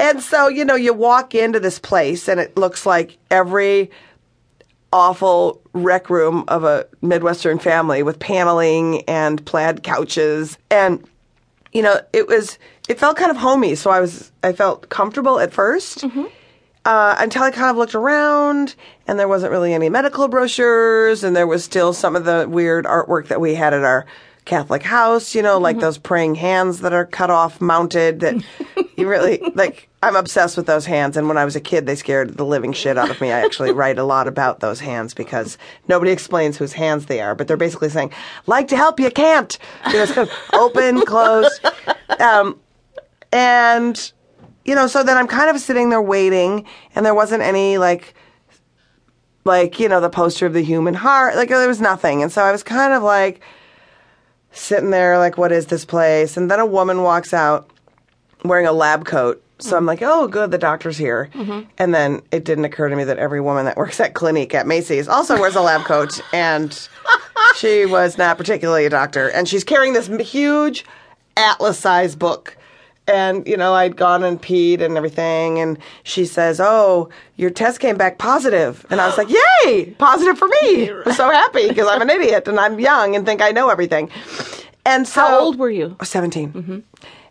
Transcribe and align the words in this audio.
and 0.00 0.20
so, 0.20 0.48
you 0.48 0.64
know, 0.64 0.74
you 0.74 0.92
walk 0.92 1.34
into 1.34 1.60
this 1.60 1.78
place 1.78 2.28
and 2.28 2.40
it 2.40 2.56
looks 2.56 2.86
like 2.86 3.18
every 3.30 3.90
awful 4.92 5.60
rec 5.72 6.08
room 6.08 6.44
of 6.48 6.64
a 6.64 6.86
Midwestern 7.02 7.58
family 7.58 8.02
with 8.02 8.18
paneling 8.18 9.02
and 9.02 9.44
plaid 9.44 9.82
couches. 9.82 10.58
And, 10.70 11.04
you 11.72 11.82
know, 11.82 12.00
it 12.12 12.26
was, 12.28 12.58
it 12.88 12.98
felt 12.98 13.16
kind 13.16 13.30
of 13.30 13.36
homey. 13.36 13.74
So 13.74 13.90
I 13.90 14.00
was, 14.00 14.32
I 14.42 14.52
felt 14.52 14.88
comfortable 14.88 15.38
at 15.40 15.52
1st 15.52 16.04
Uh, 16.84 17.16
until 17.18 17.42
I 17.42 17.50
kind 17.50 17.68
of 17.68 17.76
looked 17.76 17.96
around 17.96 18.76
and 19.08 19.18
there 19.18 19.26
wasn't 19.26 19.50
really 19.50 19.74
any 19.74 19.88
medical 19.88 20.28
brochures 20.28 21.24
and 21.24 21.34
there 21.34 21.46
was 21.48 21.64
still 21.64 21.92
some 21.92 22.14
of 22.14 22.24
the 22.24 22.46
weird 22.48 22.84
artwork 22.84 23.26
that 23.26 23.40
we 23.40 23.56
had 23.56 23.74
at 23.74 23.82
our 23.82 24.06
Catholic 24.44 24.84
house, 24.84 25.34
you 25.34 25.42
know, 25.42 25.58
like 25.58 25.80
those 25.80 25.98
praying 25.98 26.36
hands 26.36 26.82
that 26.82 26.92
are 26.92 27.04
cut 27.04 27.28
off, 27.28 27.60
mounted 27.60 28.20
that 28.20 28.36
you 28.96 29.08
really 29.08 29.38
like. 29.54 29.88
I'm 30.02 30.16
obsessed 30.16 30.56
with 30.56 30.66
those 30.66 30.86
hands. 30.86 31.16
And 31.16 31.28
when 31.28 31.36
I 31.36 31.44
was 31.44 31.56
a 31.56 31.60
kid, 31.60 31.86
they 31.86 31.96
scared 31.96 32.36
the 32.36 32.44
living 32.44 32.72
shit 32.72 32.96
out 32.96 33.10
of 33.10 33.20
me. 33.20 33.32
I 33.32 33.40
actually 33.40 33.72
write 33.72 33.98
a 33.98 34.04
lot 34.04 34.28
about 34.28 34.60
those 34.60 34.80
hands 34.80 35.14
because 35.14 35.58
nobody 35.88 36.12
explains 36.12 36.56
whose 36.56 36.72
hands 36.72 37.06
they 37.06 37.20
are, 37.20 37.34
but 37.34 37.48
they're 37.48 37.56
basically 37.56 37.88
saying, 37.88 38.12
like 38.46 38.68
to 38.68 38.76
help 38.76 39.00
you, 39.00 39.10
can't. 39.10 39.58
It's 39.86 40.12
kind 40.12 40.28
of 40.28 40.34
open, 40.52 41.00
close. 41.02 41.60
Um, 42.20 42.58
and, 43.32 44.12
you 44.64 44.74
know, 44.74 44.86
so 44.86 45.02
then 45.02 45.16
I'm 45.16 45.26
kind 45.26 45.50
of 45.50 45.60
sitting 45.60 45.90
there 45.90 46.02
waiting, 46.02 46.64
and 46.94 47.04
there 47.04 47.14
wasn't 47.14 47.42
any 47.42 47.78
like, 47.78 48.14
like, 49.44 49.78
you 49.78 49.88
know, 49.88 50.00
the 50.00 50.10
poster 50.10 50.46
of 50.46 50.52
the 50.52 50.62
human 50.62 50.94
heart. 50.94 51.36
Like, 51.36 51.48
there 51.48 51.68
was 51.68 51.80
nothing. 51.80 52.22
And 52.22 52.32
so 52.32 52.42
I 52.42 52.52
was 52.52 52.62
kind 52.62 52.92
of 52.92 53.02
like 53.02 53.40
sitting 54.52 54.90
there, 54.90 55.18
like, 55.18 55.36
what 55.36 55.52
is 55.52 55.66
this 55.66 55.84
place? 55.84 56.36
And 56.36 56.50
then 56.50 56.60
a 56.60 56.66
woman 56.66 57.02
walks 57.02 57.34
out 57.34 57.70
wearing 58.48 58.66
a 58.66 58.72
lab 58.72 59.04
coat. 59.04 59.42
So 59.58 59.76
I'm 59.76 59.80
mm-hmm. 59.80 59.86
like, 59.88 60.02
oh, 60.02 60.28
good, 60.28 60.50
the 60.50 60.58
doctor's 60.58 60.98
here. 60.98 61.30
Mm-hmm. 61.32 61.68
And 61.78 61.94
then 61.94 62.22
it 62.30 62.44
didn't 62.44 62.66
occur 62.66 62.88
to 62.88 62.96
me 62.96 63.04
that 63.04 63.18
every 63.18 63.40
woman 63.40 63.64
that 63.64 63.76
works 63.76 64.00
at 64.00 64.14
Clinique 64.14 64.54
at 64.54 64.66
Macy's 64.66 65.08
also 65.08 65.38
wears 65.40 65.56
a 65.56 65.62
lab 65.62 65.82
coat. 65.86 66.20
And 66.32 66.88
she 67.56 67.86
was 67.86 68.18
not 68.18 68.36
particularly 68.36 68.84
a 68.84 68.90
doctor. 68.90 69.28
And 69.28 69.48
she's 69.48 69.64
carrying 69.64 69.94
this 69.94 70.08
huge 70.08 70.84
atlas 71.36 71.78
sized 71.78 72.18
book. 72.18 72.56
And, 73.08 73.46
you 73.46 73.56
know, 73.56 73.72
I'd 73.72 73.96
gone 73.96 74.24
and 74.24 74.42
peed 74.42 74.80
and 74.80 74.96
everything. 74.96 75.58
And 75.60 75.78
she 76.02 76.26
says, 76.26 76.60
Oh, 76.60 77.08
your 77.36 77.50
test 77.50 77.78
came 77.80 77.96
back 77.96 78.18
positive. 78.18 78.84
And 78.90 79.00
I 79.00 79.06
was 79.06 79.16
like, 79.16 79.28
Yay, 79.64 79.94
positive 79.98 80.36
for 80.36 80.48
me. 80.48 80.90
I'm 80.90 81.12
so 81.12 81.30
happy 81.30 81.68
because 81.68 81.86
I'm 81.86 82.02
an 82.02 82.10
idiot 82.10 82.48
and 82.48 82.58
I'm 82.58 82.78
young 82.80 83.14
and 83.14 83.24
think 83.24 83.40
I 83.40 83.52
know 83.52 83.68
everything. 83.70 84.10
And 84.84 85.06
so, 85.06 85.20
How 85.20 85.40
old 85.40 85.58
were 85.58 85.70
you? 85.70 85.96
17. 86.02 86.52
Mm-hmm. 86.52 86.78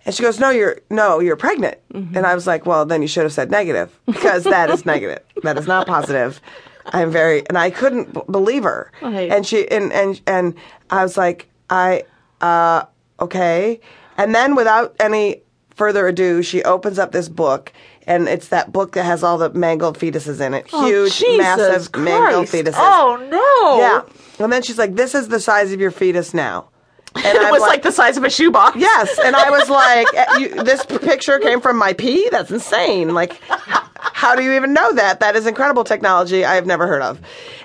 And 0.06 0.14
she 0.14 0.22
goes, 0.24 0.40
"No, 0.40 0.50
you're 0.52 0.78
no, 0.90 1.20
you're 1.20 1.36
pregnant." 1.36 1.78
And 1.94 2.26
I 2.26 2.36
was 2.36 2.46
like, 2.46 2.66
"Well, 2.66 2.86
then 2.86 3.02
you 3.02 3.08
should 3.08 3.24
have 3.24 3.34
said 3.34 3.50
negative 3.50 3.98
because 4.06 4.44
that 4.44 4.70
is 4.70 4.86
negative. 4.86 5.20
That 5.44 5.58
is 5.58 5.68
not 5.68 5.88
positive." 5.88 6.40
I'm 6.88 7.10
very, 7.10 7.42
and 7.50 7.58
I 7.58 7.72
couldn't 7.72 8.14
b- 8.14 8.22
believe 8.30 8.64
her. 8.64 8.92
Right. 9.02 9.32
And 9.32 9.46
she 9.46 9.68
and 9.72 9.92
and 9.92 10.22
and 10.28 10.54
I 10.92 11.02
was 11.02 11.18
like, 11.18 11.50
"I, 11.70 12.04
uh, 12.42 12.84
okay." 13.20 13.80
And 14.18 14.36
then 14.36 14.54
without 14.56 14.96
any 15.00 15.42
further 15.76 16.08
ado, 16.08 16.42
she 16.44 16.64
opens 16.64 17.00
up 17.00 17.12
this 17.12 17.28
book. 17.28 17.74
And 18.08 18.28
it's 18.28 18.50
that 18.50 18.72
book 18.72 18.92
that 18.92 19.04
has 19.04 19.24
all 19.24 19.40
the 19.40 19.50
mangled 19.50 19.98
fetuses 19.98 20.40
in 20.40 20.54
it. 20.54 20.68
Huge, 20.68 20.74
Oh, 20.84 21.06
Jesus 21.10 21.38
massive 21.40 21.96
mangled 21.96 22.46
fetuses. 22.46 22.76
Oh 22.78 23.18
no! 23.32 23.80
Yeah. 23.80 24.44
And 24.44 24.54
then 24.54 24.62
she's 24.62 24.78
like, 24.78 24.94
"This 24.96 25.16
is 25.16 25.30
the 25.30 25.40
size 25.40 25.72
of 25.72 25.82
your 25.82 25.90
fetus 25.90 26.32
now." 26.32 26.70
And 27.16 27.26
it 27.38 27.42
I'm 27.42 27.52
was 27.52 27.62
like, 27.62 27.82
the 27.82 27.92
size 27.92 28.18
of 28.18 28.24
a 28.24 28.30
shoebox. 28.30 28.76
Yes, 28.78 29.18
and 29.24 29.36
I 29.36 29.50
was 29.50 29.70
like, 29.70 30.08
eh, 30.14 30.38
you, 30.38 30.64
"This 30.64 30.86
picture 30.86 31.40
came 31.40 31.62
from 31.62 31.78
my 31.78 31.94
pee. 31.94 32.28
That's 32.30 32.52
insane! 32.52 33.14
Like, 33.14 33.40
how, 33.48 33.90
how 33.98 34.36
do 34.36 34.44
you 34.44 34.54
even 34.54 34.74
know 34.74 34.94
that? 34.94 35.20
That 35.22 35.36
is 35.36 35.46
incredible 35.48 35.84
technology 35.84 36.44
I 36.46 36.56
have 36.56 36.66
never 36.66 36.88
heard 36.88 37.02
of." 37.02 37.20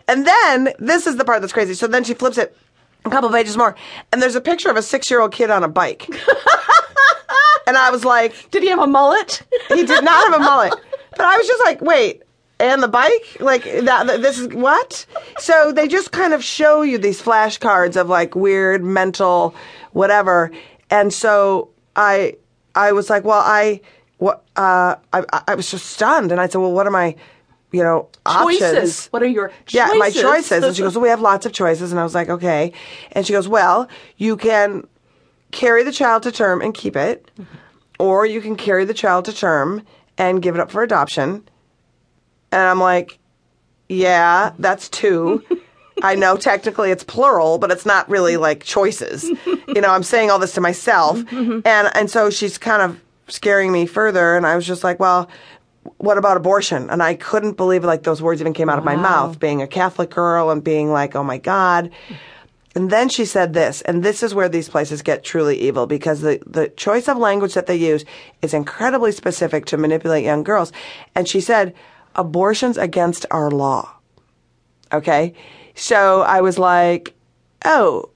And 0.08 0.26
then 0.26 0.72
this 0.78 1.06
is 1.06 1.16
the 1.16 1.24
part 1.24 1.40
that's 1.40 1.52
crazy. 1.52 1.74
So 1.74 1.86
then 1.86 2.04
she 2.04 2.14
flips 2.14 2.38
it 2.38 2.56
a 3.04 3.10
couple 3.10 3.28
pages 3.30 3.56
more, 3.56 3.74
and 4.12 4.22
there's 4.22 4.36
a 4.36 4.40
picture 4.40 4.70
of 4.70 4.76
a 4.76 4.82
six-year-old 4.82 5.32
kid 5.32 5.50
on 5.50 5.64
a 5.64 5.68
bike. 5.68 6.08
and 7.66 7.76
I 7.76 7.90
was 7.90 8.04
like, 8.04 8.50
Did 8.50 8.62
he 8.62 8.68
have 8.70 8.78
a 8.80 8.86
mullet? 8.86 9.42
he 9.68 9.84
did 9.84 10.04
not 10.04 10.30
have 10.32 10.40
a 10.40 10.44
mullet. 10.44 10.74
But 11.10 11.26
I 11.26 11.36
was 11.36 11.46
just 11.46 11.62
like, 11.64 11.80
wait, 11.80 12.22
and 12.60 12.82
the 12.82 12.88
bike? 12.88 13.38
Like 13.40 13.64
that, 13.64 14.06
this 14.20 14.38
is 14.38 14.48
what? 14.48 15.06
So 15.38 15.72
they 15.72 15.88
just 15.88 16.12
kind 16.12 16.32
of 16.34 16.44
show 16.44 16.82
you 16.82 16.98
these 16.98 17.20
flashcards 17.22 17.96
of 18.00 18.08
like 18.08 18.34
weird 18.34 18.84
mental 18.84 19.54
whatever. 19.92 20.50
And 20.90 21.12
so 21.12 21.70
I 21.96 22.36
I 22.74 22.92
was 22.92 23.10
like, 23.10 23.24
well, 23.24 23.42
I 23.44 23.80
what 24.18 24.44
uh 24.56 24.96
I 25.12 25.24
I- 25.32 25.42
I 25.48 25.54
was 25.54 25.70
just 25.70 25.86
stunned 25.86 26.30
and 26.32 26.40
I 26.40 26.46
said, 26.48 26.58
well, 26.58 26.72
what 26.72 26.86
are 26.86 26.90
my 26.92 27.16
you 27.72 27.84
know, 27.84 28.08
Choices. 28.26 28.62
options? 28.72 29.06
What 29.12 29.22
are 29.22 29.26
your 29.28 29.48
choices? 29.64 29.74
Yeah, 29.74 29.86
my 29.96 30.10
choices? 30.10 30.22
choices. 30.22 30.64
And 30.64 30.76
she 30.76 30.82
goes, 30.82 30.96
well, 30.96 31.02
we 31.04 31.08
have 31.08 31.20
lots 31.20 31.46
of 31.46 31.52
choices. 31.52 31.92
And 31.92 32.00
I 32.00 32.02
was 32.02 32.16
like, 32.16 32.28
okay. 32.28 32.72
And 33.12 33.24
she 33.24 33.32
goes, 33.32 33.46
well, 33.46 33.88
you 34.16 34.36
can 34.36 34.88
carry 35.52 35.84
the 35.84 35.92
child 35.92 36.24
to 36.24 36.32
term 36.32 36.62
and 36.62 36.74
keep 36.74 36.96
it, 36.96 37.30
or 38.00 38.26
you 38.26 38.40
can 38.40 38.56
carry 38.56 38.84
the 38.84 38.92
child 38.94 39.24
to 39.26 39.32
term 39.32 39.82
and 40.18 40.42
give 40.42 40.56
it 40.56 40.60
up 40.60 40.72
for 40.72 40.82
adoption. 40.82 41.48
And 42.52 42.62
I'm 42.62 42.80
like, 42.80 43.18
yeah, 43.88 44.52
that's 44.58 44.88
two. 44.88 45.44
I 46.02 46.14
know 46.14 46.36
technically 46.36 46.90
it's 46.90 47.04
plural, 47.04 47.58
but 47.58 47.70
it's 47.70 47.84
not 47.84 48.08
really 48.08 48.36
like 48.36 48.64
choices. 48.64 49.30
You 49.70 49.80
know, 49.80 49.90
I'm 49.90 50.02
saying 50.02 50.32
all 50.32 50.40
this 50.40 50.54
to 50.54 50.60
myself. 50.60 51.18
Mm-hmm, 51.18 51.36
mm-hmm. 51.36 51.60
And 51.64 51.90
and 51.94 52.10
so 52.10 52.28
she's 52.28 52.58
kind 52.58 52.82
of 52.82 53.00
scaring 53.28 53.70
me 53.70 53.86
further 53.86 54.36
and 54.36 54.44
I 54.44 54.56
was 54.56 54.66
just 54.66 54.82
like, 54.82 54.98
well, 54.98 55.30
what 55.98 56.18
about 56.18 56.36
abortion? 56.36 56.90
And 56.90 57.04
I 57.04 57.14
couldn't 57.14 57.56
believe 57.56 57.84
like 57.84 58.02
those 58.02 58.20
words 58.20 58.40
even 58.40 58.52
came 58.52 58.68
out 58.68 58.78
of 58.78 58.84
my 58.84 58.96
mouth, 58.96 59.38
being 59.38 59.62
a 59.62 59.68
Catholic 59.68 60.10
girl 60.10 60.50
and 60.50 60.62
being 60.62 60.90
like, 60.90 61.14
oh 61.14 61.22
my 61.22 61.38
God. 61.38 61.90
And 62.74 62.90
then 62.90 63.08
she 63.08 63.24
said 63.24 63.52
this, 63.52 63.80
and 63.82 64.02
this 64.02 64.22
is 64.22 64.34
where 64.34 64.48
these 64.48 64.68
places 64.68 65.02
get 65.02 65.24
truly 65.24 65.58
evil 65.60 65.86
because 65.86 66.20
the, 66.20 66.40
the 66.46 66.68
choice 66.68 67.08
of 67.08 67.16
language 67.16 67.54
that 67.54 67.66
they 67.66 67.76
use 67.76 68.04
is 68.42 68.54
incredibly 68.54 69.12
specific 69.12 69.66
to 69.66 69.76
manipulate 69.76 70.24
young 70.24 70.42
girls. 70.42 70.72
And 71.14 71.28
she 71.28 71.40
said, 71.40 71.74
abortion's 72.16 72.76
against 72.76 73.26
our 73.30 73.50
law. 73.50 73.94
Okay. 74.92 75.34
So 75.74 76.22
I 76.22 76.40
was 76.40 76.58
like, 76.58 77.14
oh, 77.64 78.10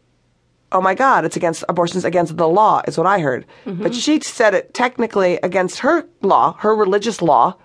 oh 0.72 0.80
my 0.80 0.94
God, 0.94 1.24
it's 1.24 1.36
against 1.36 1.64
abortion's 1.68 2.04
against 2.04 2.36
the 2.36 2.48
law, 2.48 2.82
is 2.86 2.98
what 2.98 3.06
I 3.06 3.20
heard. 3.20 3.46
Mm-hmm. 3.64 3.82
But 3.82 3.94
she 3.94 4.20
said 4.20 4.54
it 4.54 4.74
technically 4.74 5.38
against 5.42 5.78
her 5.78 6.06
law, 6.20 6.54
her 6.58 6.74
religious 6.74 7.22
law, 7.22 7.56